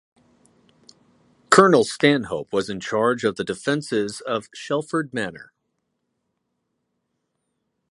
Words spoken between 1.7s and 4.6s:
Stanhope was in charge of the defences of